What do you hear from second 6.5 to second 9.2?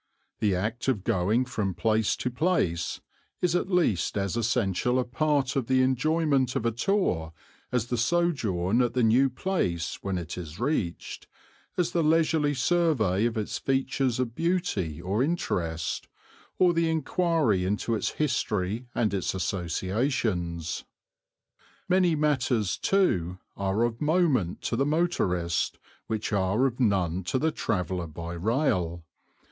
of a tour as the sojourn at the